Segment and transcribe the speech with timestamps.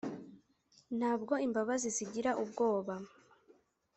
[0.97, 2.93] ntabwo imbabazi zigira ubwoba